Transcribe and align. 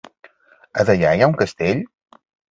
A 0.83 0.85
Deià 0.87 1.11
hi 1.17 1.21
ha 1.25 1.27
un 1.33 1.35
castell? 1.41 1.83